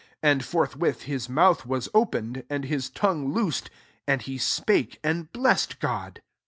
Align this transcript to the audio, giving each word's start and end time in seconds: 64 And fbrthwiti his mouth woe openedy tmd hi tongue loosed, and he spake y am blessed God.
64 0.23 0.31
And 0.31 0.41
fbrthwiti 0.81 1.01
his 1.03 1.29
mouth 1.29 1.63
woe 1.63 1.79
openedy 1.93 2.47
tmd 2.47 2.65
hi 2.69 2.91
tongue 2.95 3.31
loosed, 3.33 3.69
and 4.07 4.23
he 4.23 4.39
spake 4.39 4.97
y 5.03 5.09
am 5.11 5.29
blessed 5.31 5.79
God. 5.79 6.23